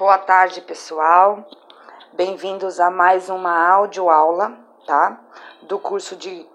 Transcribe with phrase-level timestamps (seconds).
[0.00, 1.44] Boa tarde, pessoal.
[2.14, 5.20] Bem-vindos a mais uma audioaula, tá?
[5.60, 6.48] Do curso de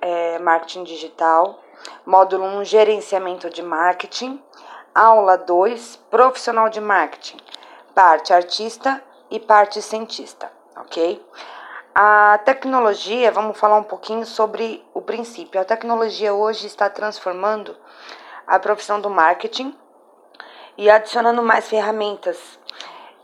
[0.00, 1.62] é, Marketing Digital,
[2.06, 4.42] módulo 1, Gerenciamento de Marketing,
[4.94, 7.36] aula 2, Profissional de Marketing,
[7.94, 11.22] parte artista e parte cientista, ok?
[11.94, 15.60] A tecnologia, vamos falar um pouquinho sobre o princípio.
[15.60, 17.76] A tecnologia hoje está transformando
[18.46, 19.76] a profissão do marketing
[20.76, 22.58] e adicionando mais ferramentas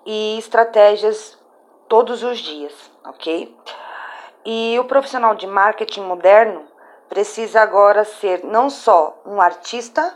[0.04, 1.38] e estratégias
[1.88, 2.72] todos os dias,
[3.04, 3.56] ok?
[4.44, 6.66] E o profissional de marketing moderno
[7.08, 10.14] precisa agora ser não só um artista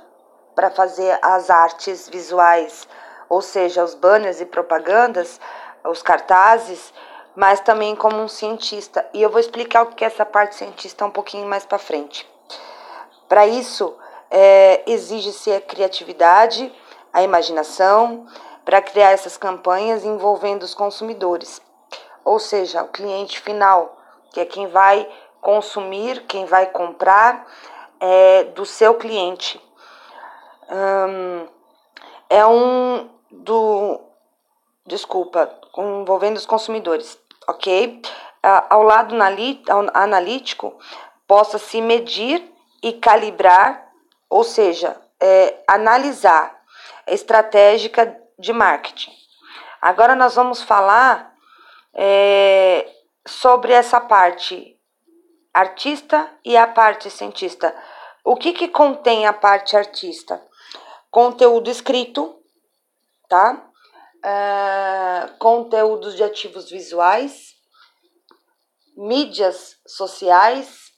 [0.54, 2.86] para fazer as artes visuais,
[3.28, 5.40] ou seja, os banners e propagandas,
[5.84, 6.92] os cartazes,
[7.34, 9.08] mas também como um cientista.
[9.14, 12.28] E eu vou explicar o que é essa parte cientista um pouquinho mais para frente.
[13.28, 13.96] Para isso,
[14.30, 16.72] é, exige-se a criatividade,
[17.12, 18.26] a imaginação
[18.64, 21.60] para criar essas campanhas envolvendo os consumidores,
[22.24, 23.98] ou seja, o cliente final,
[24.32, 25.08] que é quem vai
[25.40, 27.46] consumir, quem vai comprar
[27.98, 29.60] é, do seu cliente.
[30.70, 31.46] Hum,
[32.28, 34.00] é um do.
[34.86, 38.00] Desculpa, envolvendo os consumidores, ok?
[38.42, 39.14] Ao lado
[39.94, 40.78] analítico,
[41.26, 42.42] possa se medir
[42.82, 43.88] e calibrar,
[44.28, 46.59] ou seja, é, analisar
[47.10, 49.12] estratégica de marketing.
[49.80, 51.34] Agora nós vamos falar
[51.94, 52.88] é,
[53.26, 54.78] sobre essa parte
[55.52, 57.74] artista e a parte cientista.
[58.24, 60.40] O que, que contém a parte artista?
[61.10, 62.40] Conteúdo escrito,
[63.28, 63.66] tá?
[64.22, 67.54] Uh, conteúdos de ativos visuais,
[68.96, 70.92] mídias sociais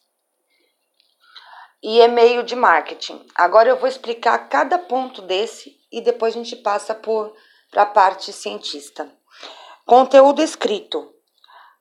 [1.83, 3.25] e e-mail de marketing.
[3.35, 7.33] Agora eu vou explicar cada ponto desse e depois a gente passa por
[7.73, 9.11] para a parte cientista.
[9.87, 11.12] Conteúdo escrito.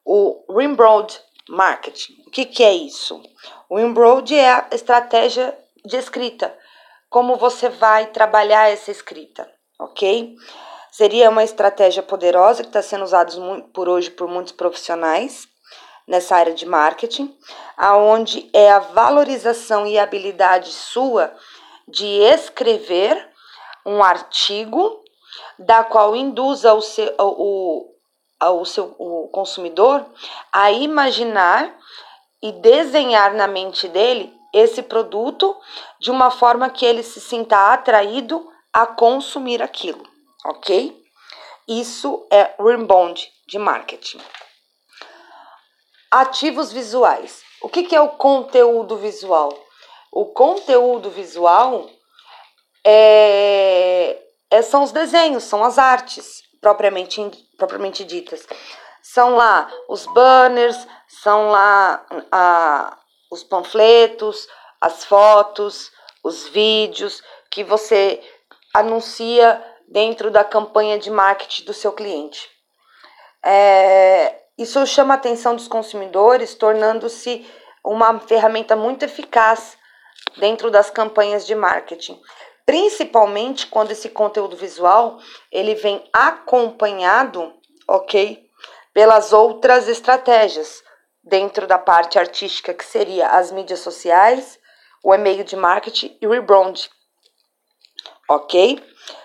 [0.04, 2.14] O Rimbrod Marketing.
[2.26, 3.22] O que, que é isso?
[3.70, 6.58] O Rimbrod é a estratégia de escrita.
[7.10, 10.36] Como você vai trabalhar essa escrita, ok?
[10.92, 13.34] Seria uma estratégia poderosa que está sendo usada
[13.74, 15.48] por hoje por muitos profissionais
[16.08, 17.38] nessa área de marketing,
[17.78, 21.34] aonde é a valorização e habilidade sua
[21.88, 23.31] de escrever
[23.86, 25.02] um artigo
[25.58, 30.06] da qual induza o seu, o, seu, o consumidor
[30.52, 31.76] a imaginar
[32.42, 35.56] e desenhar na mente dele esse produto
[36.00, 40.04] de uma forma que ele se sinta atraído a consumir aquilo,
[40.46, 41.00] ok?
[41.68, 44.20] Isso é rebound de marketing.
[46.10, 47.42] Ativos visuais.
[47.62, 49.58] O que, que é o conteúdo visual?
[50.12, 51.90] O conteúdo visual
[52.84, 54.18] é,
[54.50, 57.22] é, são os desenhos, são as artes propriamente,
[57.58, 58.46] propriamente ditas.
[59.02, 62.98] São lá os banners, são lá a,
[63.32, 64.48] os panfletos,
[64.80, 65.92] as fotos,
[66.24, 68.22] os vídeos que você
[68.74, 72.50] anuncia dentro da campanha de marketing do seu cliente.
[73.44, 77.46] É, isso chama a atenção dos consumidores, tornando-se
[77.84, 79.78] uma ferramenta muito eficaz
[80.38, 82.22] dentro das campanhas de marketing
[82.72, 85.20] principalmente quando esse conteúdo visual
[85.52, 87.54] ele vem acompanhado,
[87.86, 88.50] ok,
[88.94, 90.82] pelas outras estratégias
[91.22, 94.58] dentro da parte artística que seria as mídias sociais,
[95.04, 96.88] o e-mail de marketing e o rebrand,
[98.30, 98.82] ok?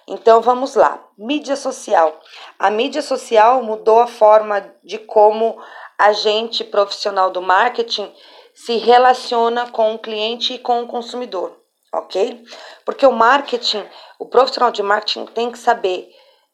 [0.09, 2.21] Então vamos lá, mídia social.
[2.59, 5.57] A mídia social mudou a forma de como
[5.97, 8.13] a gente profissional do marketing
[8.53, 11.65] se relaciona com o cliente e com o consumidor
[11.97, 12.45] ok?
[12.84, 13.84] Porque o marketing,
[14.19, 16.09] o profissional de marketing tem que saber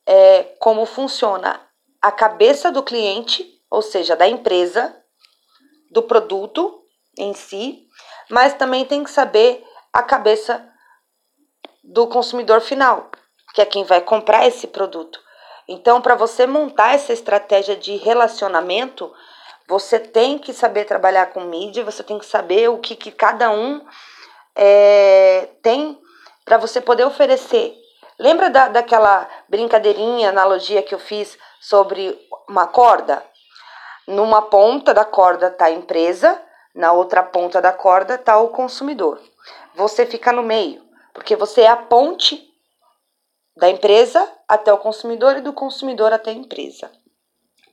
[0.06, 1.60] é, como funciona
[2.00, 4.96] a cabeça do cliente, ou seja, da empresa,
[5.90, 6.82] do produto
[7.18, 7.86] em si,
[8.30, 10.66] mas também tem que saber a cabeça
[11.84, 13.10] do consumidor final,
[13.54, 15.20] que é quem vai comprar esse produto.
[15.68, 19.12] Então, para você montar essa estratégia de relacionamento,
[19.68, 23.50] você tem que saber trabalhar com mídia, você tem que saber o que, que cada
[23.50, 23.84] um
[24.54, 25.98] é, tem
[26.44, 27.76] para você poder oferecer.
[28.18, 32.18] Lembra da, daquela brincadeirinha, analogia que eu fiz sobre
[32.48, 33.22] uma corda?
[34.06, 36.40] Numa ponta da corda está a empresa,
[36.74, 39.20] na outra ponta da corda está o consumidor.
[39.74, 40.82] Você fica no meio,
[41.14, 42.48] porque você é a ponte
[43.56, 46.90] da empresa até o consumidor e do consumidor até a empresa.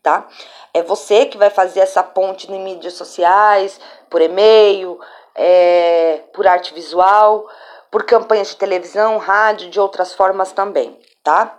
[0.01, 0.27] Tá?
[0.73, 3.79] É você que vai fazer essa ponte em mídias sociais,
[4.09, 4.99] por e-mail,
[5.41, 7.47] é, por arte visual,
[7.89, 11.57] por campanhas de televisão, rádio, de outras formas também, tá?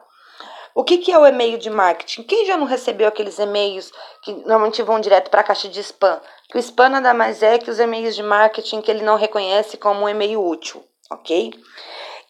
[0.74, 2.22] O que, que é o e-mail de marketing?
[2.22, 3.90] Quem já não recebeu aqueles e-mails
[4.22, 6.20] que normalmente vão direto para a caixa de spam?
[6.48, 9.76] Que o spam nada mais é que os e-mails de marketing que ele não reconhece
[9.76, 11.50] como um e-mail útil, ok?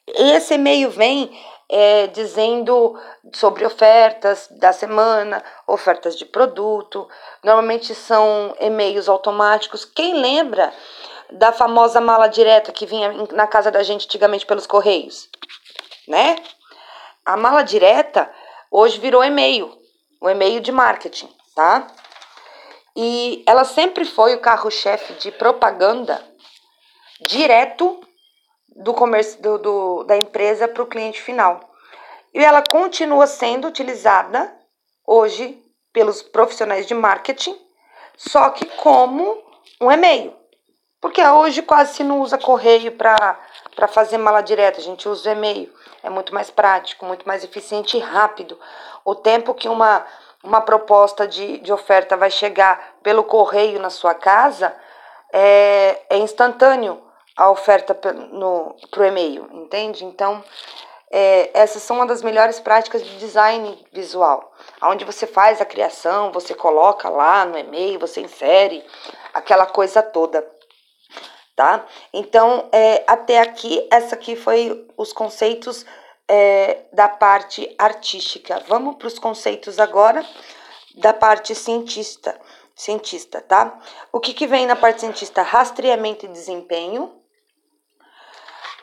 [0.07, 1.31] Esse e-mail vem
[1.69, 2.99] é, dizendo
[3.35, 7.09] sobre ofertas da semana, ofertas de produto.
[7.45, 9.85] Normalmente são e-mails automáticos.
[9.85, 10.73] Quem lembra
[11.33, 15.29] da famosa mala direta que vinha na casa da gente antigamente pelos correios?
[16.07, 16.37] Né?
[17.25, 18.31] A mala direta
[18.71, 19.73] hoje virou e-mail,
[20.21, 21.87] o e-mail de marketing, tá?
[22.97, 26.23] E ela sempre foi o carro-chefe de propaganda
[27.21, 28.01] direto
[28.69, 31.61] do comércio do, do da empresa para o cliente final.
[32.33, 34.53] E ela continua sendo utilizada
[35.07, 35.63] hoje
[35.93, 37.57] pelos profissionais de marketing,
[38.17, 39.43] só que como
[39.81, 40.40] um e-mail.
[41.01, 43.39] Porque hoje quase se não usa correio para
[43.89, 45.73] fazer mala direta, a gente usa e-mail.
[46.03, 48.59] É muito mais prático, muito mais eficiente e rápido.
[49.05, 50.05] O tempo que uma,
[50.45, 54.75] uma proposta de, de oferta vai chegar pelo correio na sua casa
[55.33, 57.03] é, é instantâneo
[57.37, 60.05] a oferta no, pro e-mail, entende?
[60.05, 60.45] Então,
[61.11, 64.53] é, essas são uma das melhores práticas de design visual,
[64.83, 68.85] onde você faz a criação, você coloca lá no e-mail, você insere
[69.33, 70.47] aquela coisa toda
[71.57, 71.85] tá?
[72.13, 75.85] Então, é, até aqui, essa aqui foi os conceitos
[76.29, 78.63] é, da parte artística.
[78.69, 80.25] Vamos para os conceitos agora
[80.97, 82.41] da parte cientista,
[82.75, 83.79] cientista, tá?
[84.13, 85.43] O que, que vem na parte cientista?
[85.43, 87.13] Rastreamento e desempenho,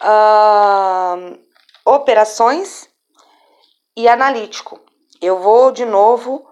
[0.01, 1.39] uh,
[1.85, 2.89] operações
[3.95, 4.79] e analítico.
[5.21, 6.47] Eu vou de novo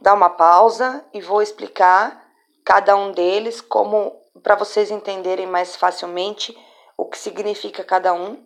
[0.00, 2.24] dar uma pausa e vou explicar
[2.64, 6.56] cada um deles como para vocês entenderem mais facilmente
[6.96, 8.44] o que significa cada um.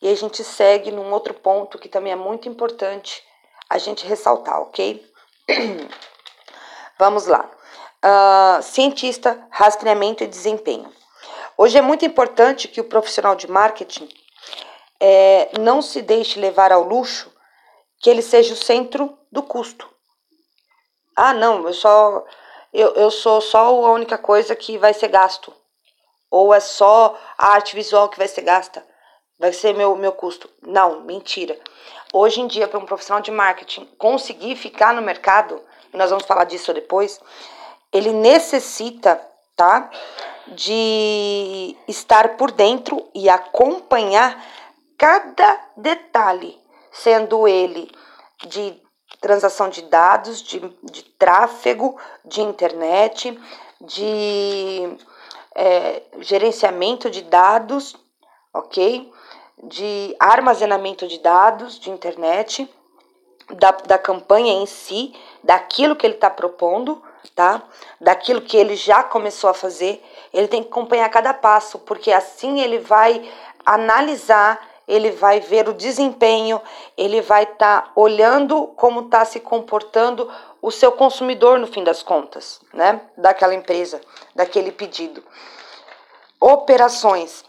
[0.00, 3.22] E a gente segue num outro ponto que também é muito importante
[3.68, 5.04] a gente ressaltar, ok?
[6.98, 7.50] Vamos lá.
[8.04, 10.92] Uh, cientista, rastreamento e desempenho.
[11.56, 14.08] Hoje é muito importante que o profissional de marketing
[15.00, 17.32] é, não se deixe levar ao luxo
[17.98, 19.88] que ele seja o centro do custo.
[21.16, 22.24] Ah, não, eu só
[22.78, 25.52] eu, eu sou só a única coisa que vai ser gasto.
[26.30, 28.84] Ou é só a arte visual que vai ser gasta.
[29.38, 30.50] Vai ser meu, meu custo.
[30.60, 31.58] Não, mentira.
[32.12, 35.60] Hoje em dia, para um profissional de marketing conseguir ficar no mercado,
[35.92, 37.20] e nós vamos falar disso depois,
[37.92, 39.20] ele necessita,
[39.54, 39.90] tá?
[40.48, 44.44] De estar por dentro e acompanhar
[44.98, 46.58] cada detalhe,
[46.92, 47.90] sendo ele
[48.46, 48.85] de
[49.20, 53.38] transação de dados, de, de tráfego de internet,
[53.80, 54.96] de
[55.54, 57.96] é, gerenciamento de dados,
[58.52, 59.12] ok?
[59.62, 62.68] De armazenamento de dados de internet,
[63.54, 67.02] da, da campanha em si, daquilo que ele está propondo,
[67.34, 67.62] tá?
[68.00, 70.04] Daquilo que ele já começou a fazer.
[70.32, 73.28] Ele tem que acompanhar cada passo, porque assim ele vai
[73.64, 76.60] analisar ele vai ver o desempenho,
[76.96, 80.30] ele vai estar tá olhando como está se comportando
[80.62, 83.00] o seu consumidor no fim das contas, né?
[83.16, 84.00] Daquela empresa,
[84.34, 85.22] daquele pedido.
[86.40, 87.44] Operações.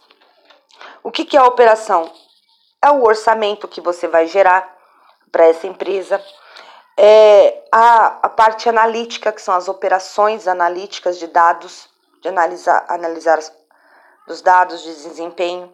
[1.03, 2.11] O que, que é a operação?
[2.81, 4.75] É o orçamento que você vai gerar
[5.31, 6.23] para essa empresa.
[6.97, 11.87] É a, a parte analítica, que são as operações analíticas de dados,
[12.21, 13.39] de analisar, analisar
[14.27, 15.71] os dados de desempenho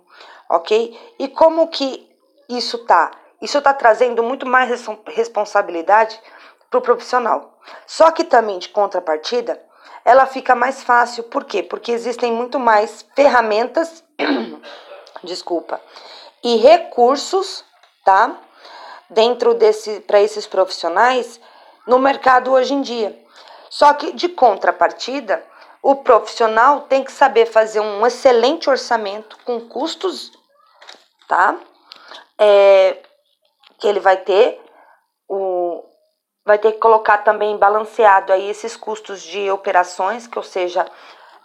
[0.54, 1.16] ok?
[1.18, 2.08] E como que
[2.48, 3.12] isso tá?
[3.42, 4.70] Isso está trazendo muito mais
[5.08, 6.20] responsabilidade
[6.70, 7.58] para o profissional.
[7.88, 9.60] Só que também, de contrapartida,
[10.06, 11.24] ela fica mais fácil.
[11.24, 11.64] Por quê?
[11.64, 14.04] Porque existem muito mais ferramentas,
[15.24, 15.82] desculpa,
[16.44, 17.66] e recursos,
[18.06, 18.38] tá?
[19.10, 21.40] Dentro desse, para esses profissionais
[21.88, 23.20] no mercado hoje em dia.
[23.70, 25.44] Só que de contrapartida,
[25.82, 30.32] o profissional tem que saber fazer um excelente orçamento com custos,
[31.34, 31.56] tá?
[32.38, 32.98] É,
[33.80, 34.62] que ele vai ter
[35.28, 35.84] o
[36.46, 40.86] vai ter que colocar também balanceado aí esses custos de operações, que ou seja,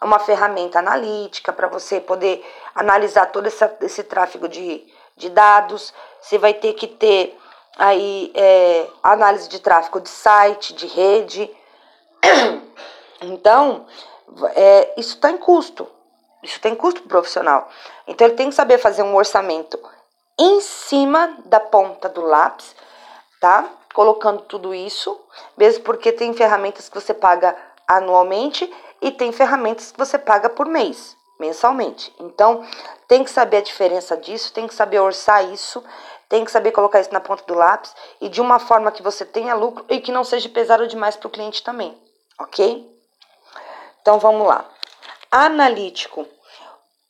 [0.02, 4.84] uma ferramenta analítica para você poder analisar todo essa, esse tráfego de,
[5.16, 5.94] de dados.
[6.20, 7.38] Você vai ter que ter
[7.78, 11.50] aí é, análise de tráfego de site, de rede.
[13.20, 13.84] Então,
[14.54, 15.88] é, isso está em custo.
[16.42, 17.68] Isso tem custo profissional.
[18.06, 19.78] Então ele tem que saber fazer um orçamento
[20.38, 22.76] em cima da ponta do lápis,
[23.40, 23.68] tá?
[23.92, 25.20] Colocando tudo isso,
[25.56, 30.66] mesmo porque tem ferramentas que você paga anualmente e tem ferramentas que você paga por
[30.66, 32.14] mês, mensalmente.
[32.20, 32.64] Então,
[33.08, 35.82] tem que saber a diferença disso, tem que saber orçar isso.
[36.28, 39.24] tem que saber colocar isso na ponta do lápis e de uma forma que você
[39.24, 41.98] tenha lucro e que não seja pesado demais para o cliente também,
[42.38, 42.86] ok?
[44.02, 44.68] Então vamos lá.
[45.30, 46.26] Analítico.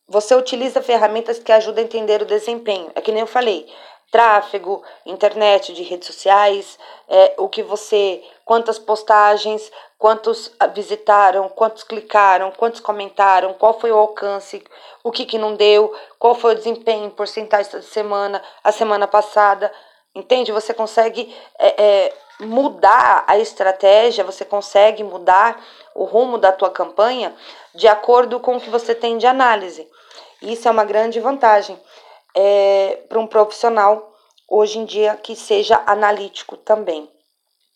[0.08, 2.90] Você utiliza ferramentas que ajudam a entender o desempenho.
[2.94, 3.68] É que nem eu falei
[4.10, 12.50] tráfego, internet, de redes sociais, é, o que você, quantas postagens, quantos visitaram, quantos clicaram,
[12.52, 14.64] quantos comentaram, qual foi o alcance,
[15.04, 19.06] o que, que não deu, qual foi o desempenho em porcentagem esta semana, a semana
[19.06, 19.70] passada.
[20.14, 20.52] Entende?
[20.52, 25.62] Você consegue é, é, mudar a estratégia, você consegue mudar
[25.94, 27.34] o rumo da tua campanha
[27.74, 29.88] de acordo com o que você tem de análise.
[30.40, 31.78] Isso é uma grande vantagem
[32.34, 34.14] é, para um profissional
[34.48, 37.10] hoje em dia que seja analítico também,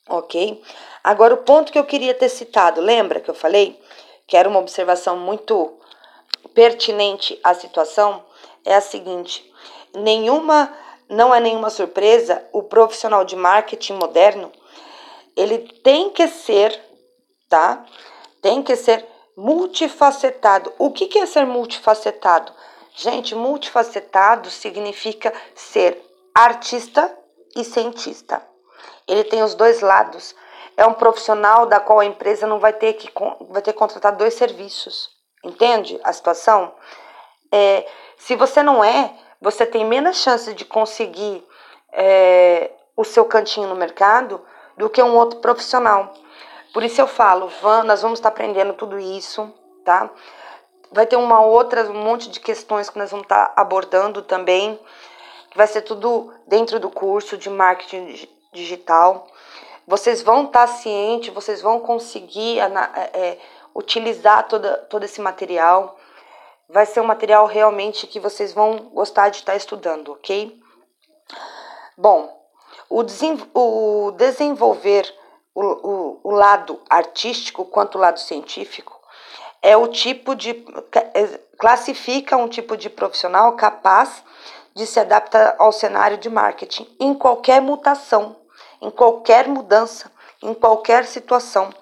[0.09, 0.62] ok?
[1.02, 3.81] Agora, o ponto que eu queria ter citado, lembra que eu falei
[4.26, 5.76] que era uma observação muito
[6.54, 8.25] pertinente à situação?
[8.64, 9.45] É a seguinte:
[9.95, 10.73] nenhuma,
[11.12, 14.50] não é nenhuma surpresa, o profissional de marketing moderno
[15.37, 16.78] ele tem que ser,
[17.49, 17.85] tá?
[18.40, 20.73] Tem que ser multifacetado.
[20.78, 22.52] O que, é ser multifacetado?
[22.95, 26.00] Gente, multifacetado significa ser
[26.35, 27.14] artista
[27.57, 28.42] e cientista.
[29.09, 30.35] Ele tem os dois lados.
[30.76, 33.11] É um profissional da qual a empresa não vai ter que
[33.50, 35.11] vai ter que contratar dois serviços.
[35.45, 36.75] Entende a situação?
[37.50, 41.44] É, se você não é, você tem menos chance de conseguir
[41.92, 44.40] é, o seu cantinho no mercado
[44.76, 46.14] do que um outro profissional.
[46.72, 47.50] Por isso eu falo,
[47.84, 49.52] nós vamos estar aprendendo tudo isso,
[49.84, 50.08] tá?
[50.92, 54.78] Vai ter uma outra, um monte de questões que nós vamos estar abordando também,
[55.50, 59.26] que vai ser tudo dentro do curso de marketing digital.
[59.87, 62.64] Vocês vão estar cientes, vocês vão conseguir é,
[63.12, 63.38] é,
[63.75, 65.99] utilizar toda, todo esse material.
[66.69, 70.61] Vai ser um material realmente que vocês vão gostar de estar estudando, ok?
[71.97, 72.42] Bom,
[72.88, 73.04] o,
[73.54, 75.14] o desenvolver
[75.54, 78.99] o, o, o lado artístico quanto o lado científico
[79.61, 80.64] é o tipo de
[81.14, 84.25] é, classifica um tipo de profissional capaz
[84.75, 88.37] de se adaptar ao cenário de marketing em qualquer mutação,
[88.81, 90.11] em qualquer mudança,
[90.42, 91.73] em qualquer situação.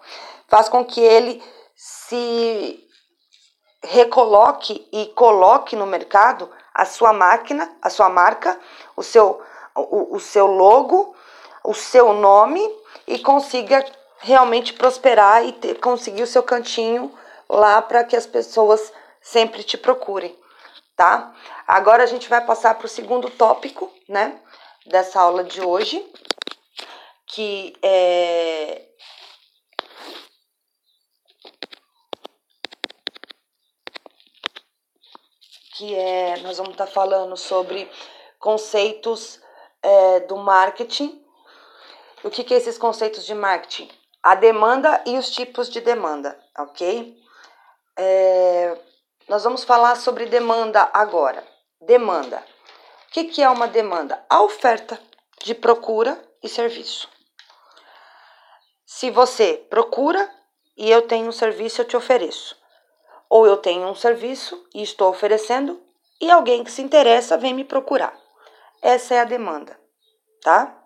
[0.49, 1.43] Faz com que ele
[1.75, 2.87] se
[3.83, 8.59] recoloque e coloque no mercado a sua máquina, a sua marca,
[8.97, 9.43] o seu,
[9.75, 11.15] o, o seu logo,
[11.65, 12.61] o seu nome
[13.07, 13.85] e consiga
[14.19, 17.13] realmente prosperar e ter, conseguir o seu cantinho
[17.49, 20.39] lá para que as pessoas sempre te procurem,
[20.97, 21.35] tá?
[21.67, 24.39] Agora a gente vai passar para o segundo tópico, né,
[24.87, 26.05] dessa aula de hoje,
[27.27, 28.83] que é
[35.81, 37.91] que é nós vamos estar tá falando sobre
[38.39, 39.41] conceitos
[39.83, 41.25] é, do marketing.
[42.23, 43.91] O que, que é esses conceitos de marketing?
[44.23, 47.17] A demanda e os tipos de demanda, ok?
[47.97, 48.79] É,
[49.27, 51.43] nós vamos falar sobre demanda agora.
[51.81, 52.45] Demanda.
[53.09, 54.23] O que, que é uma demanda?
[54.29, 55.01] A oferta
[55.43, 57.09] de procura e serviço.
[58.85, 60.31] Se você procura
[60.77, 62.60] e eu tenho um serviço, eu te ofereço.
[63.31, 65.81] Ou eu tenho um serviço e estou oferecendo
[66.21, 68.13] e alguém que se interessa vem me procurar.
[68.83, 69.79] Essa é a demanda,
[70.43, 70.77] tá?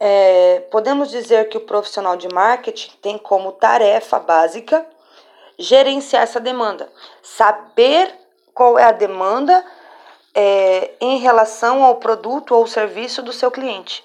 [0.00, 4.84] É, podemos dizer que o profissional de marketing tem como tarefa básica
[5.56, 6.90] gerenciar essa demanda,
[7.22, 8.12] saber
[8.52, 9.64] qual é a demanda
[10.34, 14.04] é, em relação ao produto ou serviço do seu cliente.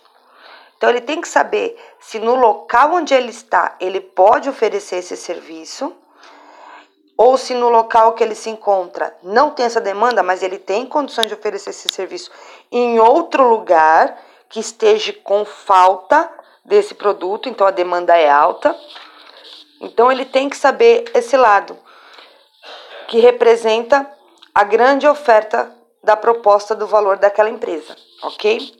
[0.77, 5.17] Então, ele tem que saber se no local onde ele está ele pode oferecer esse
[5.17, 5.95] serviço,
[7.17, 10.85] ou se no local que ele se encontra não tem essa demanda, mas ele tem
[10.85, 12.29] condições de oferecer esse serviço
[12.71, 16.29] em outro lugar que esteja com falta
[16.63, 18.75] desse produto, então a demanda é alta.
[19.81, 21.77] Então ele tem que saber esse lado,
[23.07, 24.09] que representa
[24.53, 25.71] a grande oferta
[26.03, 28.73] da proposta do valor daquela empresa, ok?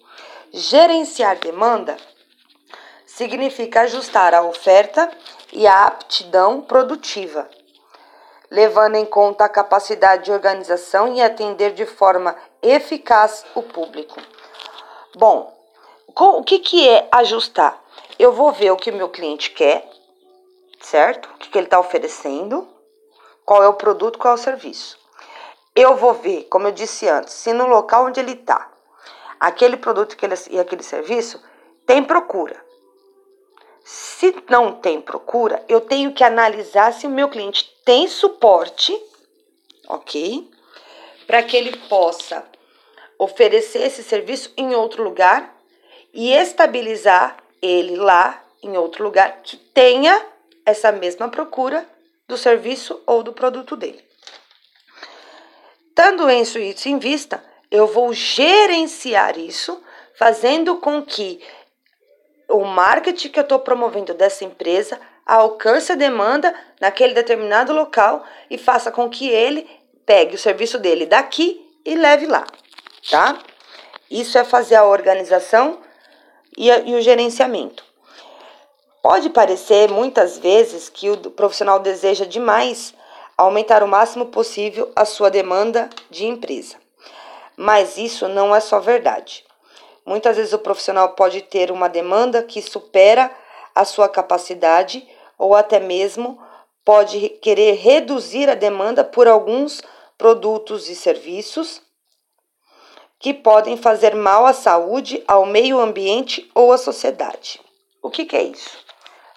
[0.51, 1.97] Gerenciar demanda
[3.05, 5.11] significa ajustar a oferta
[5.51, 7.49] e a aptidão produtiva,
[8.49, 14.19] levando em conta a capacidade de organização e atender de forma eficaz o público.
[15.15, 15.53] Bom,
[16.15, 17.81] o que, que é ajustar?
[18.17, 19.87] Eu vou ver o que meu cliente quer,
[20.79, 21.29] certo?
[21.29, 22.67] O que, que ele está oferecendo,
[23.45, 24.97] qual é o produto, qual é o serviço.
[25.75, 28.71] Eu vou ver, como eu disse antes, se no local onde ele está,
[29.39, 31.41] aquele produto que ele, e aquele serviço
[31.85, 32.66] tem procura.
[33.89, 39.01] Se não tem procura, eu tenho que analisar se o meu cliente tem suporte,
[39.87, 40.45] ok?
[41.25, 42.43] Para que ele possa
[43.17, 45.57] oferecer esse serviço em outro lugar
[46.13, 50.21] e estabilizar ele lá em outro lugar que tenha
[50.65, 51.87] essa mesma procura
[52.27, 54.03] do serviço ou do produto dele.
[55.95, 57.41] Tendo isso em vista,
[57.71, 59.81] eu vou gerenciar isso,
[60.13, 61.41] fazendo com que
[62.47, 68.57] o marketing que eu estou promovendo dessa empresa alcance a demanda naquele determinado local e
[68.57, 69.69] faça com que ele
[70.05, 72.45] pegue o serviço dele daqui e leve lá,
[73.09, 73.37] tá?
[74.09, 75.79] Isso é fazer a organização
[76.57, 77.83] e, e o gerenciamento.
[79.01, 82.93] Pode parecer muitas vezes que o profissional deseja demais
[83.37, 86.77] aumentar o máximo possível a sua demanda de empresa.
[87.55, 89.46] Mas isso não é só verdade.
[90.07, 93.29] Muitas vezes o profissional pode ter uma demanda que supera
[93.75, 95.05] a sua capacidade
[95.37, 96.41] ou até mesmo
[96.85, 99.81] pode querer reduzir a demanda por alguns
[100.17, 101.81] produtos e serviços
[103.19, 107.59] que podem fazer mal à saúde, ao meio ambiente ou à sociedade.
[108.01, 108.77] O que, que é isso?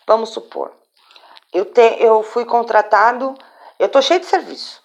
[0.06, 0.72] Vamos supor,
[1.52, 3.34] eu, te, eu fui contratado,
[3.76, 4.80] eu estou cheio de serviço,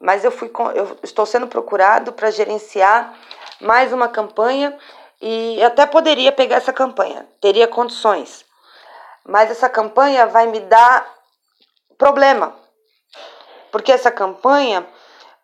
[0.00, 3.14] mas eu, fui, eu estou sendo procurado para gerenciar
[3.60, 4.78] mais uma campanha
[5.20, 8.44] e até poderia pegar essa campanha, teria condições.
[9.24, 11.12] Mas essa campanha vai me dar
[11.98, 12.54] problema.
[13.72, 14.86] Porque essa campanha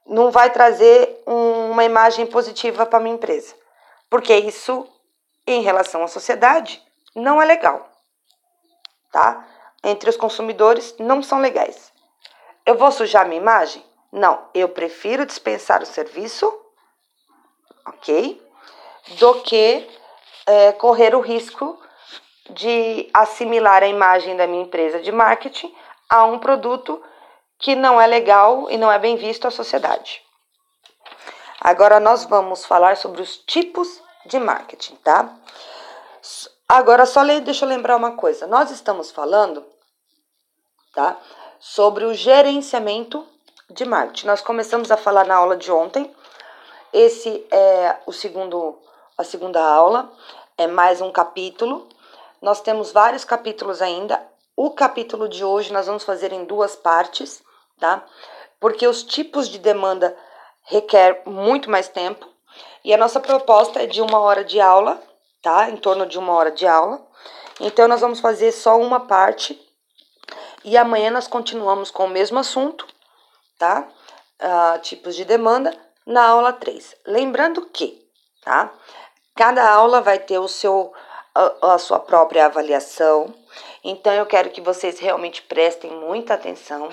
[0.07, 3.55] não vai trazer um, uma imagem positiva para minha empresa.
[4.09, 4.87] Porque isso,
[5.47, 6.83] em relação à sociedade,
[7.15, 7.91] não é legal.
[9.11, 9.47] Tá?
[9.83, 11.93] Entre os consumidores, não são legais.
[12.65, 13.85] Eu vou sujar minha imagem?
[14.13, 16.53] Não, eu prefiro dispensar o serviço,
[17.87, 18.41] ok?
[19.19, 19.89] Do que
[20.47, 21.79] é, correr o risco
[22.51, 25.75] de assimilar a imagem da minha empresa de marketing
[26.09, 27.03] a um produto
[27.59, 30.23] que não é legal e não é bem visto à sociedade.
[31.61, 35.33] Agora nós vamos falar sobre os tipos de marketing, tá?
[36.69, 38.47] Agora só deixa eu lembrar uma coisa.
[38.47, 39.65] Nós estamos falando,
[40.93, 41.17] tá?
[41.61, 43.27] Sobre o gerenciamento
[43.71, 44.27] de marketing.
[44.27, 46.13] Nós começamos a falar na aula de ontem.
[46.93, 48.79] Esse é o segundo
[49.17, 50.11] a segunda aula,
[50.57, 51.89] é mais um capítulo.
[52.41, 54.21] Nós temos vários capítulos ainda.
[54.57, 57.43] O capítulo de hoje nós vamos fazer em duas partes,
[57.79, 58.05] tá?
[58.59, 60.17] Porque os tipos de demanda
[60.65, 62.27] requer muito mais tempo.
[62.85, 65.01] E a nossa proposta é de uma hora de aula,
[65.41, 65.69] tá?
[65.69, 67.01] Em torno de uma hora de aula.
[67.61, 69.61] Então, nós vamos fazer só uma parte.
[70.65, 72.87] E amanhã nós continuamos com o mesmo assunto,
[73.59, 73.89] tá?
[74.41, 76.97] Uh, tipos de demanda, na aula 3.
[77.07, 78.05] Lembrando que,
[78.43, 78.73] tá?
[79.35, 80.93] Cada aula vai ter o seu
[81.35, 83.35] a, a sua própria avaliação.
[83.83, 86.91] Então eu quero que vocês realmente prestem muita atenção.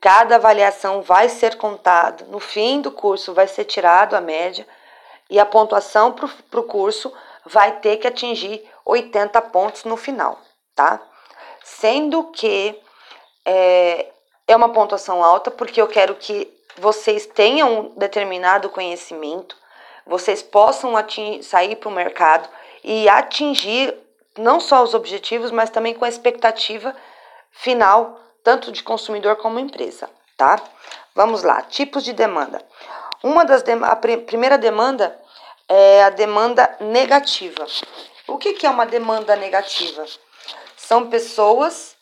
[0.00, 2.26] Cada avaliação vai ser contado.
[2.26, 4.66] No fim do curso vai ser tirado a média
[5.30, 7.12] e a pontuação para o curso
[7.44, 10.38] vai ter que atingir 80 pontos no final,
[10.74, 11.00] tá?
[11.64, 12.78] Sendo que
[13.44, 14.12] é,
[14.46, 19.56] é uma pontuação alta porque eu quero que vocês tenham um determinado conhecimento
[20.06, 20.92] vocês possam
[21.42, 22.48] sair para o mercado
[22.82, 23.94] e atingir
[24.36, 26.94] não só os objetivos, mas também com a expectativa
[27.50, 30.60] final, tanto de consumidor como empresa, tá?
[31.14, 32.64] Vamos lá, tipos de demanda.
[33.22, 35.18] Uma das de, a primeira demanda
[35.68, 37.66] é a demanda negativa.
[38.26, 40.04] O que, que é uma demanda negativa?
[40.76, 41.94] São pessoas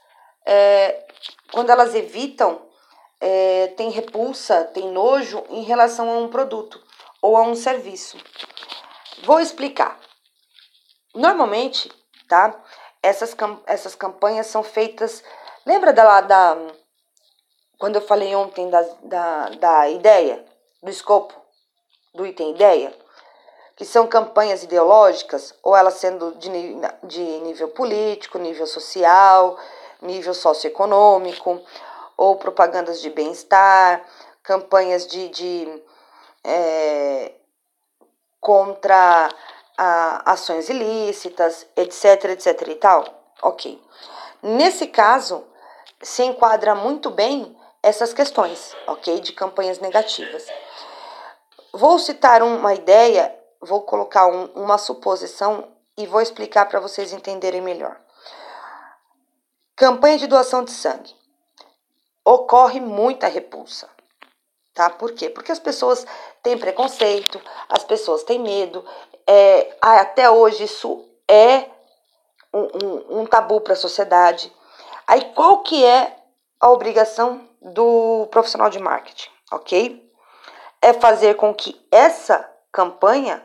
[0.46, 1.04] é,
[1.52, 2.62] quando elas evitam,
[3.20, 6.80] é, tem repulsa, tem nojo em relação a um produto
[7.22, 8.16] ou a um serviço.
[9.24, 9.98] Vou explicar.
[11.14, 11.90] Normalmente,
[12.28, 12.58] tá?
[13.02, 15.22] Essas, essas campanhas são feitas.
[15.66, 16.56] Lembra da, da
[17.80, 20.44] quando eu falei ontem da, da, da ideia,
[20.82, 21.34] do escopo
[22.14, 22.94] do item ideia?
[23.74, 26.50] Que são campanhas ideológicas, ou elas sendo de,
[27.04, 29.58] de nível político, nível social,
[30.02, 31.58] nível socioeconômico,
[32.18, 34.04] ou propagandas de bem-estar,
[34.42, 35.82] campanhas de, de
[36.44, 37.32] é,
[38.40, 39.28] contra
[39.76, 43.04] a, ações ilícitas, etc, etc e tal.
[43.42, 43.82] Ok.
[44.42, 45.44] Nesse caso,
[46.02, 49.20] se enquadra muito bem essas questões, ok?
[49.20, 50.46] De campanhas negativas.
[51.72, 57.60] Vou citar uma ideia, vou colocar um, uma suposição e vou explicar para vocês entenderem
[57.60, 58.00] melhor.
[59.76, 61.14] Campanha de doação de sangue.
[62.24, 63.88] Ocorre muita repulsa
[64.74, 64.90] tá?
[64.90, 65.28] Por quê?
[65.28, 66.06] Porque as pessoas
[66.42, 68.84] têm preconceito, as pessoas têm medo.
[69.26, 71.66] É, até hoje isso é
[72.52, 74.52] um, um, um tabu para a sociedade.
[75.06, 76.16] Aí qual que é
[76.60, 80.10] a obrigação do profissional de marketing, ok?
[80.82, 83.44] É fazer com que essa campanha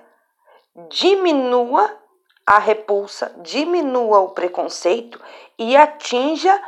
[0.90, 1.98] diminua
[2.46, 5.20] a repulsa, diminua o preconceito
[5.58, 6.62] e atinja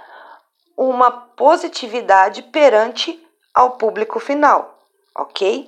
[0.76, 3.27] uma positividade perante
[3.58, 4.78] ao público final,
[5.16, 5.68] ok?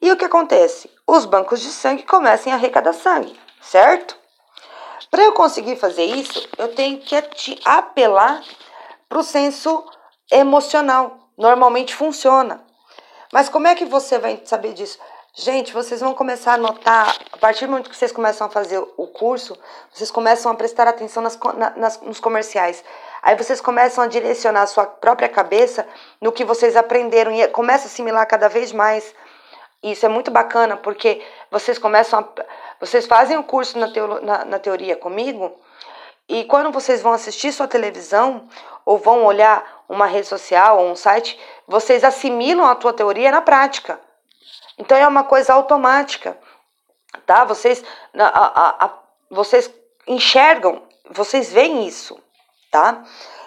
[0.00, 0.88] E o que acontece?
[1.04, 4.16] Os bancos de sangue começam a arrecadar sangue, certo?
[5.10, 8.44] Para eu conseguir fazer isso, eu tenho que apelar
[9.08, 9.84] para o senso
[10.30, 11.18] emocional.
[11.36, 12.64] Normalmente funciona.
[13.32, 14.98] Mas como é que você vai saber disso?
[15.34, 18.78] Gente, vocês vão começar a notar, a partir do momento que vocês começam a fazer
[18.78, 19.58] o curso,
[19.92, 21.36] vocês começam a prestar atenção nas,
[21.76, 22.84] nas, nos comerciais.
[23.22, 25.86] Aí vocês começam a direcionar a sua própria cabeça
[26.20, 29.14] no que vocês aprenderam e começa a assimilar cada vez mais.
[29.82, 32.44] Isso é muito bacana, porque vocês começam a.
[32.80, 35.56] Vocês fazem o curso na, teo, na, na teoria comigo,
[36.28, 38.48] e quando vocês vão assistir sua televisão
[38.84, 43.40] ou vão olhar uma rede social ou um site, vocês assimilam a tua teoria na
[43.40, 44.00] prática.
[44.76, 46.36] Então é uma coisa automática,
[47.24, 47.44] tá?
[47.44, 47.82] Vocês,
[48.18, 48.98] a, a, a,
[49.30, 49.70] vocês
[50.06, 52.18] enxergam, vocês veem isso,
[52.76, 53.02] tá?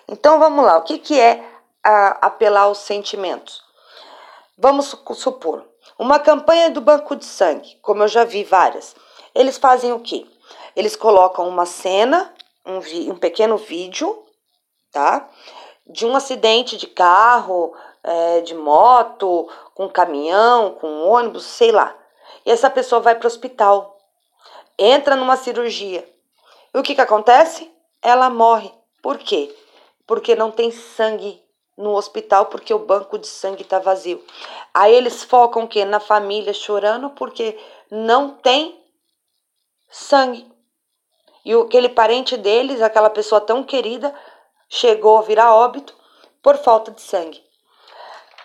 [0.08, 1.48] Então vamos lá, o que, que é
[1.84, 3.62] apelar aos sentimentos?
[4.58, 5.64] Vamos supor,
[6.00, 8.96] uma campanha do banco de sangue, como eu já vi várias,
[9.36, 10.26] eles fazem o quê?
[10.76, 12.34] Eles colocam uma cena,
[12.66, 12.80] um,
[13.12, 14.26] um pequeno vídeo,
[14.92, 15.30] tá?
[15.86, 21.96] De um acidente de carro, é, de moto, com caminhão, com ônibus, sei lá.
[22.48, 23.96] E essa pessoa vai para o hospital,
[24.76, 26.10] entra numa cirurgia.
[26.74, 27.72] E o que, que acontece?
[28.02, 28.79] Ela morre.
[29.02, 29.56] Por quê?
[30.06, 31.42] Porque não tem sangue
[31.78, 34.24] no hospital, porque o banco de sangue está vazio.
[34.74, 35.86] Aí eles focam o quê?
[35.86, 37.58] Na família chorando porque
[37.90, 38.84] não tem
[39.90, 40.46] sangue.
[41.46, 44.14] E aquele parente deles, aquela pessoa tão querida,
[44.68, 45.96] chegou a virar óbito
[46.42, 47.50] por falta de sangue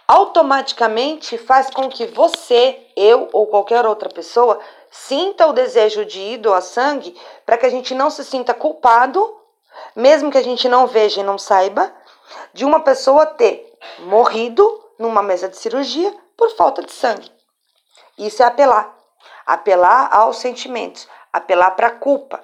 [0.06, 6.38] automaticamente faz com que você, eu ou qualquer outra pessoa sinta o desejo de ir
[6.38, 9.36] doar sangue para que a gente não se sinta culpado,
[9.94, 11.92] mesmo que a gente não veja e não saiba,
[12.52, 17.30] de uma pessoa ter morrido numa mesa de cirurgia por falta de sangue.
[18.18, 18.94] Isso é apelar.
[19.46, 22.40] Apelar aos sentimentos, apelar para a culpa,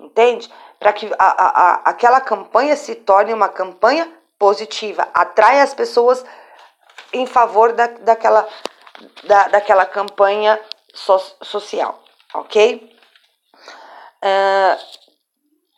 [0.00, 0.50] entende?
[0.78, 6.24] Para que a, a, a, aquela campanha se torne uma campanha positiva, atrai as pessoas
[7.12, 8.48] em favor da, daquela,
[9.24, 10.58] da, daquela campanha
[10.94, 12.02] so, social,
[12.34, 12.96] ok?
[14.22, 15.07] Uh,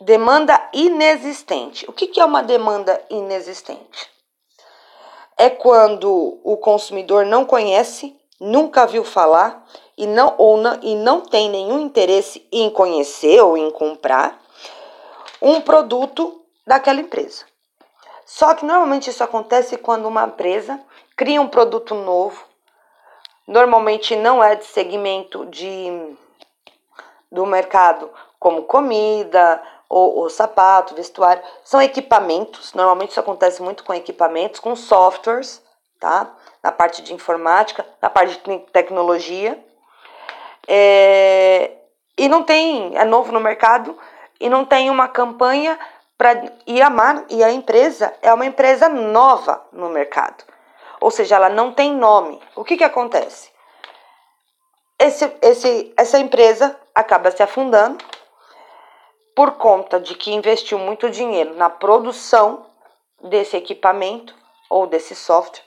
[0.00, 1.84] demanda inexistente.
[1.88, 4.10] O que, é uma demanda inexistente?
[5.36, 9.64] É quando o consumidor não conhece, nunca viu falar
[9.96, 14.40] e não, ou não, e não tem nenhum interesse em conhecer ou em comprar
[15.40, 17.44] um produto daquela empresa.
[18.24, 20.80] Só que normalmente isso acontece quando uma empresa
[21.16, 22.44] cria um produto novo.
[23.46, 26.16] Normalmente não é de segmento de
[27.32, 28.10] do mercado,
[28.40, 32.72] como comida, ou, ou sapato, vestuário, são equipamentos.
[32.72, 35.62] Normalmente isso acontece muito com equipamentos, com softwares,
[35.98, 36.33] tá?
[36.62, 39.62] Na parte de informática, na parte de tecnologia.
[40.66, 41.72] É,
[42.16, 43.98] e não tem, é novo no mercado
[44.38, 45.79] e não tem uma campanha
[46.16, 46.90] para e a
[47.29, 50.44] e a empresa é uma empresa nova no mercado
[51.00, 52.40] ou seja, ela não tem nome.
[52.55, 53.50] O que, que acontece?
[54.98, 58.05] Esse, esse, essa empresa acaba se afundando
[59.35, 62.66] por conta de que investiu muito dinheiro na produção
[63.23, 64.35] desse equipamento
[64.69, 65.64] ou desse software,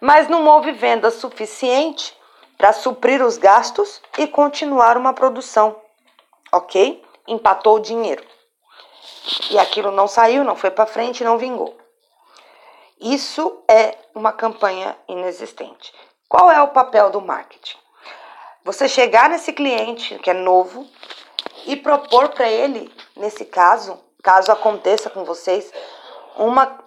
[0.00, 2.16] mas não houve venda suficiente
[2.56, 5.76] para suprir os gastos e continuar uma produção,
[6.52, 7.02] ok?
[7.26, 8.24] Empatou o dinheiro.
[9.50, 11.76] E aquilo não saiu, não foi para frente, não vingou.
[13.00, 15.92] Isso é uma campanha inexistente.
[16.28, 17.76] Qual é o papel do marketing?
[18.64, 20.88] Você chegar nesse cliente que é novo
[21.66, 25.72] e propor para ele, nesse caso, caso aconteça com vocês,
[26.36, 26.78] uma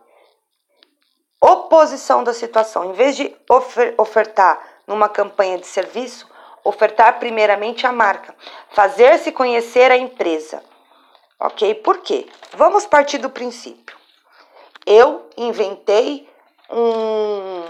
[1.42, 2.92] oposição da situação.
[2.92, 6.28] Em vez de ofer ofertar numa campanha de serviço,
[6.64, 8.36] ofertar primeiramente a marca,
[8.72, 10.64] fazer-se conhecer a empresa.
[11.40, 11.76] Ok?
[11.76, 12.28] Por quê?
[12.54, 13.98] Vamos partir do princípio
[14.88, 16.30] eu inventei
[16.70, 17.62] um,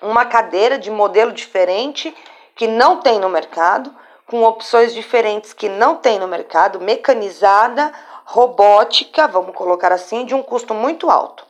[0.00, 2.16] uma cadeira de modelo diferente
[2.54, 3.92] que não tem no mercado,
[4.28, 7.92] com opções diferentes que não tem no mercado, mecanizada,
[8.26, 11.46] robótica, vamos colocar assim, de um custo muito alto,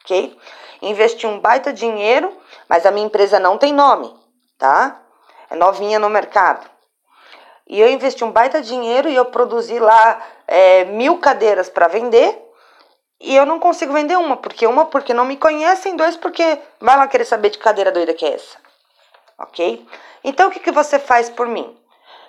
[0.00, 0.36] ok?
[0.82, 2.36] Investi um baita dinheiro,
[2.68, 4.12] mas a minha empresa não tem nome,
[4.58, 5.00] tá?
[5.48, 6.68] É novinha no mercado.
[7.68, 12.44] E eu investi um baita dinheiro e eu produzi lá é, mil cadeiras para vender
[13.20, 16.96] e eu não consigo vender uma, porque uma porque não me conhecem, dois porque vai
[16.96, 18.58] lá querer saber de cadeira doida que é essa.
[19.38, 19.86] ok?
[20.24, 21.76] Então, o que, que você faz por mim?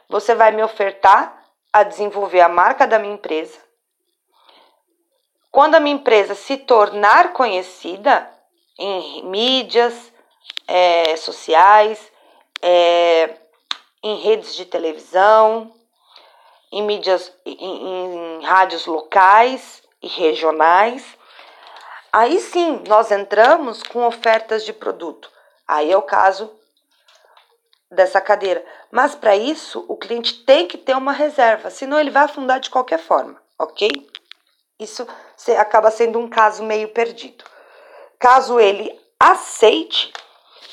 [0.09, 3.59] Você vai me ofertar a desenvolver a marca da minha empresa.
[5.51, 8.29] Quando a minha empresa se tornar conhecida
[8.77, 10.13] em mídias
[10.67, 12.11] é, sociais,
[12.61, 13.35] é,
[14.03, 15.73] em redes de televisão,
[16.71, 21.05] em mídias, em, em rádios locais e regionais.
[22.11, 25.31] Aí sim, nós entramos com ofertas de produto.
[25.67, 26.56] Aí é o caso
[27.91, 28.63] dessa cadeira.
[28.91, 32.69] Mas para isso, o cliente tem que ter uma reserva, senão ele vai afundar de
[32.69, 33.89] qualquer forma, ok?
[34.79, 35.07] Isso
[35.57, 37.43] acaba sendo um caso meio perdido.
[38.19, 40.13] Caso ele aceite,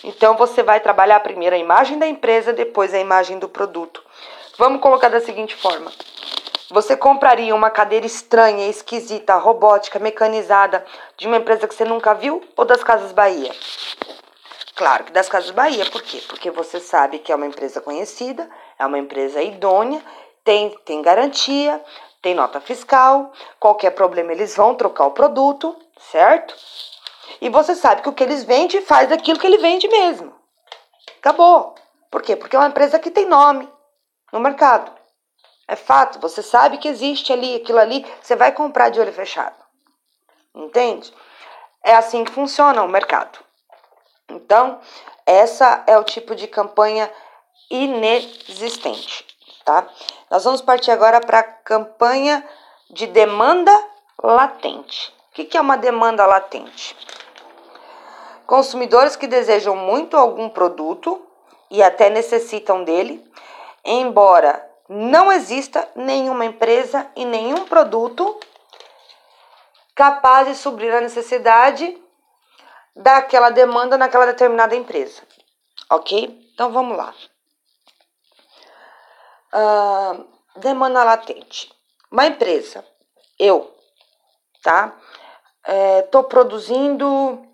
[0.03, 4.03] então você vai trabalhar primeiro a imagem da empresa, depois a imagem do produto.
[4.59, 5.91] Vamos colocar da seguinte forma:
[6.71, 10.85] você compraria uma cadeira estranha, esquisita, robótica, mecanizada
[11.17, 13.55] de uma empresa que você nunca viu ou das Casas Bahia?
[14.75, 16.21] Claro que das Casas Bahia, por quê?
[16.27, 20.05] Porque você sabe que é uma empresa conhecida, é uma empresa idônea,
[20.43, 21.83] tem, tem garantia,
[22.21, 25.77] tem nota fiscal, qualquer problema eles vão trocar o produto,
[26.11, 26.57] certo?
[27.41, 30.35] E você sabe que o que eles vendem faz aquilo que ele vende mesmo.
[31.19, 31.75] Acabou.
[32.11, 32.35] Por quê?
[32.35, 33.69] Porque é uma empresa que tem nome,
[34.33, 34.91] no mercado.
[35.69, 39.57] É fato, você sabe que existe ali, aquilo ali, você vai comprar de olho fechado.
[40.55, 41.13] Entende?
[41.83, 43.44] É assim que funciona o mercado.
[44.29, 44.81] Então,
[45.27, 47.11] essa é o tipo de campanha
[47.71, 49.27] inexistente,
[49.65, 49.87] tá?
[50.31, 52.47] Nós vamos partir agora para a campanha
[52.91, 53.73] de demanda
[54.23, 55.13] latente.
[55.31, 56.97] O que é uma demanda latente?
[58.47, 61.27] Consumidores que desejam muito algum produto
[61.71, 63.25] e até necessitam dele,
[63.85, 68.39] embora não exista nenhuma empresa e nenhum produto
[69.95, 71.97] capaz de suprir a necessidade
[72.95, 75.23] daquela demanda naquela determinada empresa.
[75.91, 76.51] Ok?
[76.53, 77.15] Então vamos lá.
[79.53, 80.27] Uh,
[80.57, 81.73] demanda latente.
[82.11, 82.85] Uma empresa,
[83.39, 83.77] eu,
[84.63, 84.97] tá?
[85.67, 87.45] É, produzindo.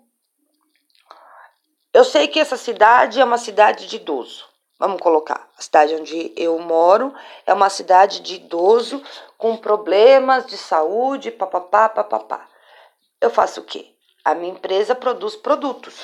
[1.93, 4.45] Eu sei que essa cidade é uma cidade de idoso.
[4.79, 7.13] Vamos colocar, a cidade onde eu moro
[7.45, 9.03] é uma cidade de idoso
[9.37, 12.47] com problemas de saúde, papapá, papapá.
[13.19, 13.95] Eu faço o quê?
[14.23, 15.95] A minha empresa produz produtos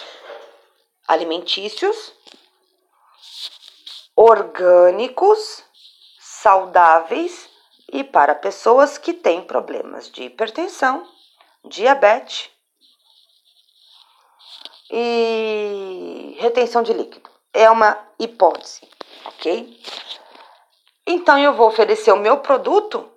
[1.08, 2.14] alimentícios,
[4.16, 5.64] orgânicos,
[6.20, 7.50] saudáveis
[7.92, 11.08] e para pessoas que têm problemas de hipertensão,
[11.64, 12.50] diabetes
[14.92, 18.88] e retenção de líquido é uma hipótese,
[19.26, 19.80] ok?
[21.06, 23.10] Então eu vou oferecer o meu produto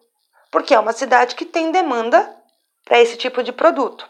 [0.51, 2.37] porque é uma cidade que tem demanda
[2.85, 4.09] para esse tipo de produto.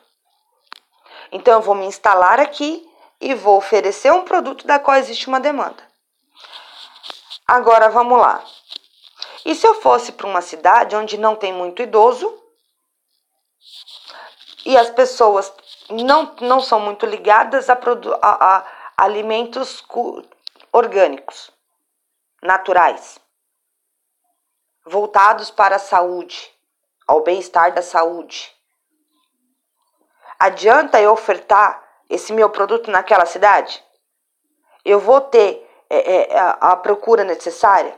[1.33, 2.88] Então eu vou me instalar aqui
[3.21, 5.83] e vou oferecer um produto da qual existe uma demanda.
[7.47, 8.43] Agora vamos lá.
[9.45, 12.38] E se eu fosse para uma cidade onde não tem muito idoso
[14.64, 15.53] e as pessoas
[15.88, 17.79] não, não são muito ligadas a,
[18.23, 18.66] a, a
[18.97, 19.83] alimentos
[20.73, 21.51] orgânicos,
[22.43, 23.19] naturais,
[24.85, 26.53] voltados para a saúde,
[27.07, 28.55] ao bem-estar da saúde.
[30.40, 33.85] Adianta eu ofertar esse meu produto naquela cidade?
[34.83, 37.94] Eu vou ter é, é, a, procura necessária?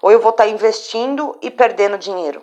[0.00, 2.42] Ou eu vou estar investindo e perdendo dinheiro?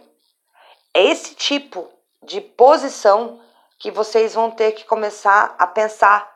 [0.93, 1.89] É esse tipo
[2.21, 3.41] de posição
[3.79, 6.31] que vocês vão ter que começar a pensar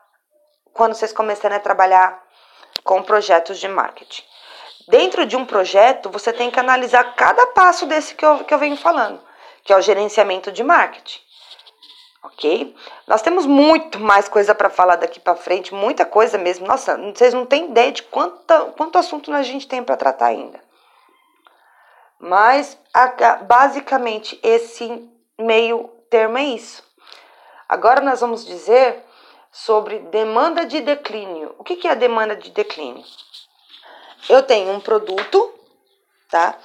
[0.72, 2.20] quando vocês começarem a trabalhar
[2.82, 4.24] com projetos de marketing.
[4.88, 8.58] Dentro de um projeto, você tem que analisar cada passo desse que eu, que eu
[8.58, 9.22] venho falando,
[9.62, 11.25] que é o gerenciamento de marketing.
[12.26, 12.74] Ok?
[13.06, 16.66] Nós temos muito mais coisa para falar daqui para frente, muita coisa mesmo.
[16.66, 20.60] Nossa, vocês não têm ideia de quanto, quanto assunto a gente tem para tratar ainda.
[22.18, 22.78] Mas,
[23.46, 25.08] basicamente, esse
[25.38, 26.82] meio termo é isso.
[27.68, 29.04] Agora nós vamos dizer
[29.52, 31.54] sobre demanda de declínio.
[31.58, 33.04] O que, é a demanda de declínio?
[34.28, 35.54] Eu tenho um produto,
[36.28, 36.58] tá?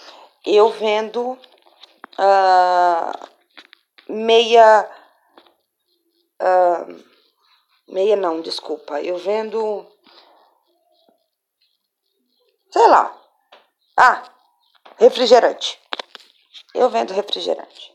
[0.46, 1.38] Eu vendo
[2.18, 3.28] uh,
[4.08, 4.90] meia.
[6.42, 7.04] Uh,
[7.88, 9.00] meia não, desculpa.
[9.02, 9.88] Eu vendo.
[12.72, 13.16] Sei lá.
[13.96, 14.24] Ah,
[14.98, 15.80] refrigerante.
[16.74, 17.94] Eu vendo refrigerante.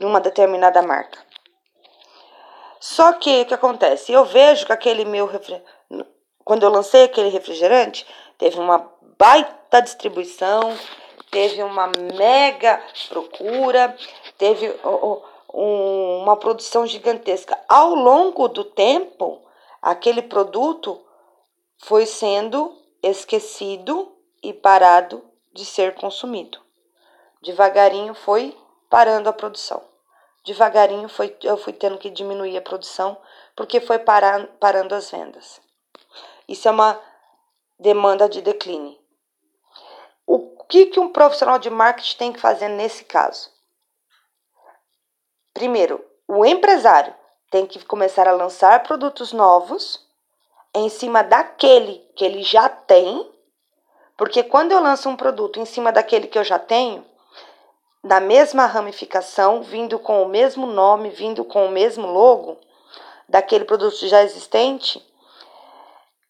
[0.00, 1.24] Numa determinada marca.
[2.80, 4.12] Só que o que acontece?
[4.12, 5.28] Eu vejo que aquele meu
[6.46, 8.06] quando eu lancei aquele refrigerante,
[8.38, 10.78] teve uma baita distribuição,
[11.28, 13.96] teve uma mega procura,
[14.38, 14.72] teve
[15.52, 17.58] uma produção gigantesca.
[17.68, 19.42] Ao longo do tempo,
[19.80, 21.00] aquele produto
[21.78, 26.60] foi sendo esquecido e parado de ser consumido.
[27.42, 28.56] Devagarinho foi
[28.90, 29.82] parando a produção.
[30.44, 33.16] Devagarinho foi, eu fui tendo que diminuir a produção
[33.54, 35.60] porque foi parar, parando as vendas.
[36.48, 37.00] Isso é uma
[37.78, 38.96] demanda de declínio.
[40.26, 43.50] O que, que um profissional de marketing tem que fazer nesse caso?
[45.56, 47.14] Primeiro, o empresário
[47.50, 50.06] tem que começar a lançar produtos novos
[50.74, 53.26] em cima daquele que ele já tem,
[54.18, 57.06] porque quando eu lanço um produto em cima daquele que eu já tenho,
[58.04, 62.58] da mesma ramificação, vindo com o mesmo nome, vindo com o mesmo logo,
[63.26, 65.02] daquele produto já existente,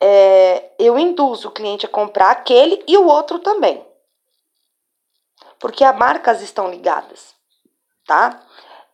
[0.00, 3.84] é, eu induzo o cliente a comprar aquele e o outro também.
[5.58, 7.34] Porque as marcas estão ligadas,
[8.06, 8.40] tá?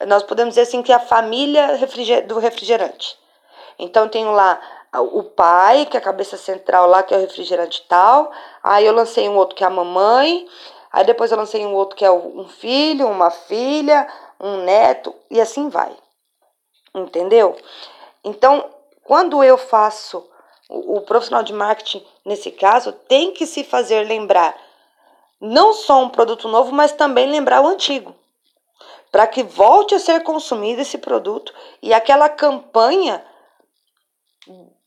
[0.06, 1.78] Nós podemos dizer assim que é a família
[2.26, 3.18] do refrigerante.
[3.78, 4.60] Então, tenho lá
[4.94, 8.30] o pai, que é a cabeça central lá, que é o refrigerante tal.
[8.62, 10.46] Aí eu lancei um outro que é a mamãe.
[10.92, 14.06] Aí depois eu lancei um outro que é um filho, uma filha,
[14.38, 15.90] um neto, e assim vai.
[16.94, 17.56] Entendeu?
[18.22, 18.68] Então,
[19.02, 20.28] quando eu faço
[20.68, 24.54] o, o profissional de marketing, nesse caso, tem que se fazer lembrar
[25.40, 28.14] não só um produto novo, mas também lembrar o antigo.
[29.12, 33.24] Para que volte a ser consumido esse produto e aquela campanha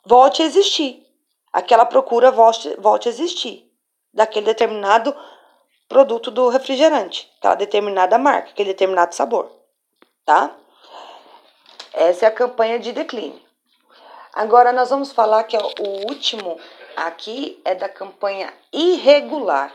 [0.06, 1.06] volte a existir.
[1.54, 3.72] Aquela procura volte, volte a existir
[4.14, 5.16] daquele determinado
[5.88, 9.52] produto do refrigerante, aquela determinada marca, aquele determinado sabor,
[10.26, 10.56] tá?
[11.94, 13.42] Essa é a campanha de declínio.
[14.34, 16.60] Agora nós vamos falar que o último
[16.96, 19.74] aqui é da campanha irregular.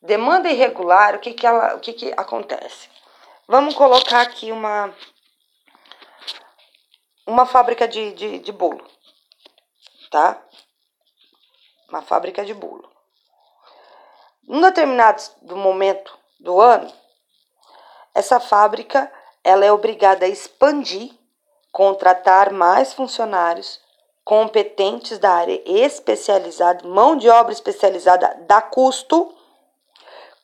[0.00, 2.91] Demanda irregular, o que que, ela, o que, que acontece?
[3.48, 4.94] Vamos colocar aqui uma
[7.26, 8.84] uma fábrica de, de, de bolo,
[10.10, 10.40] tá?
[11.88, 12.88] Uma fábrica de bolo.
[14.44, 16.92] Num determinado do momento do ano,
[18.14, 21.12] essa fábrica ela é obrigada a expandir,
[21.72, 23.80] contratar mais funcionários
[24.24, 29.34] competentes da área especializada, mão de obra especializada dá custo,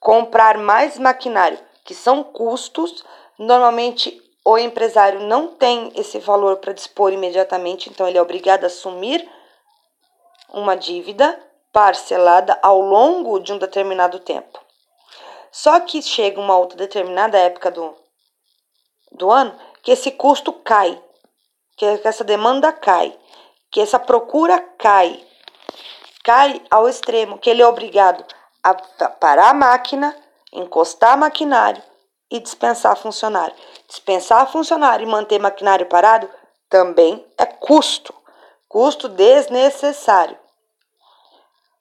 [0.00, 3.03] comprar mais maquinário, que são custos,
[3.38, 8.66] normalmente o empresário não tem esse valor para dispor imediatamente, então ele é obrigado a
[8.66, 9.27] assumir
[10.53, 14.61] uma dívida parcelada ao longo de um determinado tempo.
[15.51, 17.96] Só que chega uma outra determinada época do,
[19.12, 21.03] do ano que esse custo cai,
[21.74, 23.18] que essa demanda cai,
[23.70, 25.27] que essa procura cai,
[26.22, 28.22] cai ao extremo que ele é obrigado
[28.62, 30.14] a parar a máquina,
[30.52, 31.82] encostar maquinário
[32.30, 33.54] e dispensar funcionário.
[33.87, 36.28] Dispensar funcionário e manter maquinário parado
[36.68, 38.14] também é custo,
[38.68, 40.38] custo desnecessário.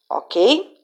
[0.09, 0.75] Ok?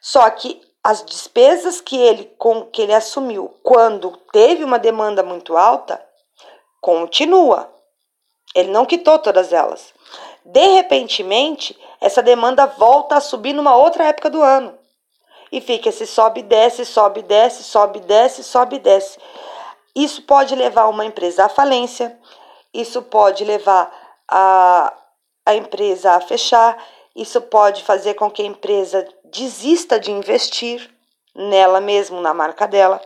[0.00, 5.56] Só que as despesas que ele, com, que ele assumiu quando teve uma demanda muito
[5.56, 6.04] alta,
[6.80, 7.72] continua.
[8.54, 9.92] Ele não quitou todas elas.
[10.44, 14.78] De repentemente, essa demanda volta a subir numa outra época do ano
[15.50, 19.18] e fica esse sobe, desce, sobe, desce, sobe, desce, sobe, desce.
[19.94, 22.18] Isso pode levar uma empresa à falência,
[22.72, 23.92] isso pode levar
[24.28, 24.92] a,
[25.44, 26.82] a empresa a fechar,
[27.16, 30.88] isso pode fazer com que a empresa desista de investir
[31.34, 33.00] nela mesmo, na marca dela.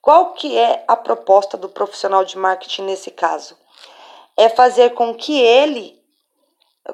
[0.00, 3.56] Qual que é a proposta do profissional de marketing nesse caso?
[4.36, 5.98] É fazer com que ele,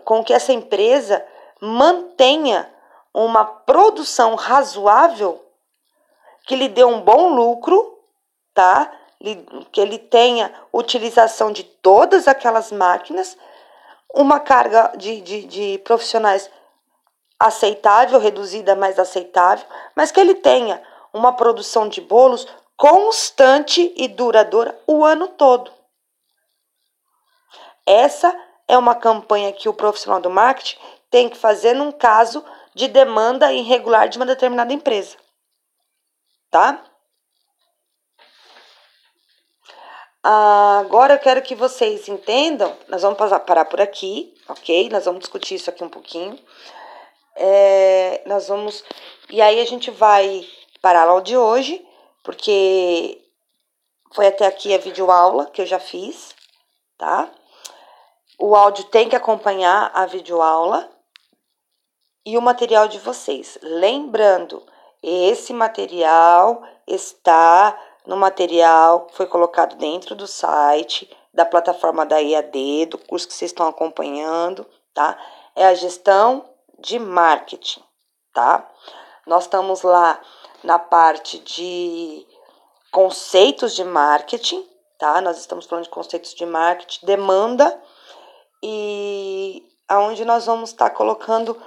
[0.05, 1.25] com que essa empresa
[1.61, 2.73] mantenha
[3.15, 5.45] uma produção razoável
[6.47, 7.99] que lhe dê um bom lucro,
[8.55, 8.91] tá?
[9.71, 13.37] Que ele tenha utilização de todas aquelas máquinas,
[14.15, 16.51] uma carga de, de, de profissionais
[17.39, 22.47] aceitável, reduzida, mas aceitável, mas que ele tenha uma produção de bolos
[22.77, 25.71] constante e duradoura o ano todo.
[27.87, 28.35] Essa
[28.67, 30.79] é uma campanha que o profissional do marketing
[31.11, 32.45] tem que fazer num caso
[32.81, 35.17] de demanda irregular de uma determinada empresa.
[36.51, 36.83] Tá?
[40.23, 42.75] Agora eu quero que vocês entendam.
[42.89, 44.89] Nós vamos parar por aqui, ok?
[44.89, 46.39] Nós vamos discutir isso aqui um pouquinho.
[47.37, 48.83] É, nós vamos.
[49.29, 50.47] E aí a gente vai
[50.81, 51.87] parar a aula de hoje,
[52.23, 53.23] porque
[54.13, 56.35] foi até aqui a videoaula que eu já fiz,
[56.97, 57.31] tá?
[58.39, 60.91] O áudio tem que acompanhar a videoaula,
[62.31, 63.59] e o material de vocês.
[63.61, 64.63] Lembrando,
[65.03, 67.77] esse material está
[68.07, 73.35] no material que foi colocado dentro do site da plataforma da EAD, do curso que
[73.35, 74.65] vocês estão acompanhando,
[74.95, 75.17] tá?
[75.57, 76.45] é a gestão
[76.79, 77.83] de marketing,
[78.33, 78.69] tá?
[79.27, 80.21] Nós estamos lá
[80.63, 82.27] na parte de
[82.93, 84.67] conceitos de marketing,
[84.99, 85.21] tá?
[85.21, 87.81] Nós estamos falando de conceitos de marketing, demanda
[88.63, 91.61] e aonde nós vamos estar colocando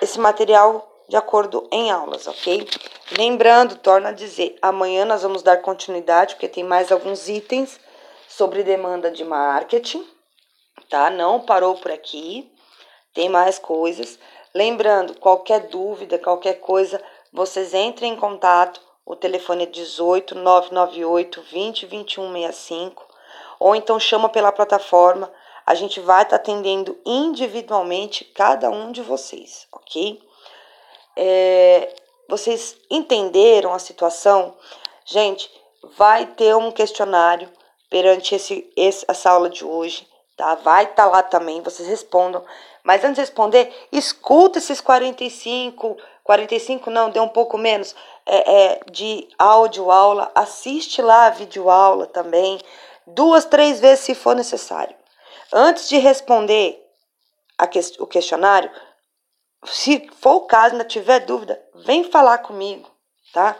[0.00, 2.68] esse material de acordo em aulas, ok?
[3.16, 7.78] Lembrando, torno a dizer, amanhã nós vamos dar continuidade, porque tem mais alguns itens
[8.28, 10.04] sobre demanda de marketing,
[10.90, 11.08] tá?
[11.10, 12.52] Não parou por aqui,
[13.14, 14.18] tem mais coisas.
[14.54, 17.00] Lembrando, qualquer dúvida, qualquer coisa,
[17.32, 18.80] vocês entrem em contato.
[19.04, 23.06] O telefone é 18 998 20 21 65
[23.58, 25.30] ou então chama pela plataforma.
[25.66, 30.22] A gente vai estar tá atendendo individualmente cada um de vocês, ok?
[31.16, 31.92] É,
[32.28, 34.54] vocês entenderam a situação?
[35.04, 35.50] Gente,
[35.96, 37.48] vai ter um questionário
[37.90, 40.06] perante esse, esse, essa aula de hoje,
[40.36, 40.54] tá?
[40.56, 42.44] Vai estar tá lá também, vocês respondam.
[42.82, 47.94] Mas antes de responder, escuta esses 45, 45 não, deu um pouco menos,
[48.24, 52.60] é, é, de áudio aula, assiste lá a vídeo aula também,
[53.06, 54.94] duas, três vezes se for necessário.
[55.58, 56.78] Antes de responder
[57.70, 58.70] que, o questionário,
[59.64, 62.86] se for o caso, ainda tiver dúvida, vem falar comigo,
[63.32, 63.56] tá?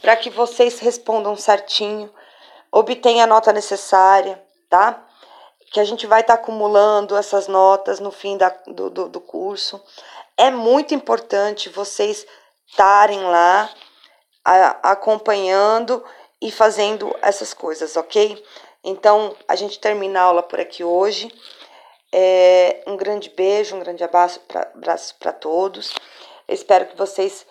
[0.00, 2.08] Para que vocês respondam certinho,
[2.70, 5.04] obtenham a nota necessária, tá?
[5.72, 9.20] Que a gente vai estar tá acumulando essas notas no fim da, do, do, do
[9.20, 9.82] curso.
[10.36, 12.24] É muito importante vocês
[12.68, 13.68] estarem lá
[14.44, 16.04] a, acompanhando
[16.40, 18.40] e fazendo essas coisas, ok?
[18.82, 21.30] Então, a gente termina a aula por aqui hoje.
[22.12, 24.40] É, um grande beijo, um grande abraço
[25.18, 25.94] para todos.
[26.48, 27.46] espero que vocês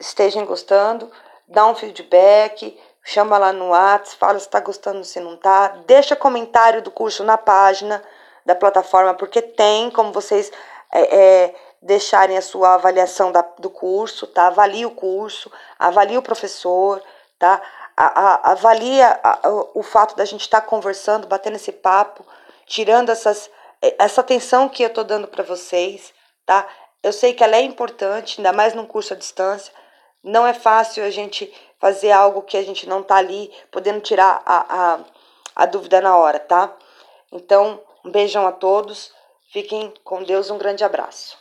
[0.00, 1.10] estejam gostando.
[1.46, 5.68] Dá um feedback, chama lá no WhatsApp, fala se está gostando, se não está.
[5.86, 8.02] Deixa comentário do curso na página
[8.44, 10.50] da plataforma, porque tem como vocês
[10.92, 14.48] é, é, deixarem a sua avaliação da, do curso, tá?
[14.48, 17.02] Avalie o curso, avalie o professor,
[17.38, 17.60] tá?
[18.00, 19.20] A, a, avalia
[19.74, 22.24] o fato da gente estar tá conversando, batendo esse papo,
[22.64, 23.50] tirando essas
[23.98, 26.12] essa atenção que eu estou dando para vocês,
[26.46, 26.68] tá?
[27.02, 29.72] Eu sei que ela é importante, ainda mais num curso à distância.
[30.22, 34.42] Não é fácil a gente fazer algo que a gente não tá ali, podendo tirar
[34.44, 34.98] a, a,
[35.54, 36.72] a dúvida na hora, tá?
[37.32, 39.12] Então, um beijão a todos.
[39.52, 41.38] Fiquem com Deus, um grande abraço.